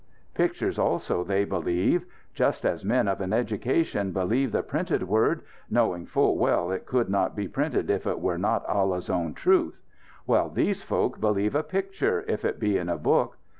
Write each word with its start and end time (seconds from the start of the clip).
Pictures 0.33 0.79
also 0.79 1.23
they 1.23 1.45
believe. 1.45 2.05
Just 2.33 2.65
as 2.65 2.83
men 2.83 3.07
of 3.07 3.21
an 3.21 3.31
education 3.31 4.11
believe 4.11 4.51
the 4.51 4.63
printed 4.63 5.03
word; 5.03 5.43
knowing 5.69 6.07
full 6.07 6.39
well 6.39 6.71
it 6.71 6.87
could 6.87 7.07
not 7.07 7.35
be 7.35 7.47
printed 7.47 7.87
if 7.91 8.07
it 8.07 8.19
were 8.19 8.39
not 8.39 8.65
Allah's 8.65 9.11
own 9.11 9.35
truth. 9.35 9.79
Well, 10.25 10.49
these 10.49 10.81
folk 10.81 11.19
believe 11.19 11.53
a 11.53 11.61
picture, 11.61 12.25
if 12.27 12.43
it 12.43 12.59
be 12.59 12.79
in 12.79 12.89
a 12.89 12.97
book. 12.97 13.37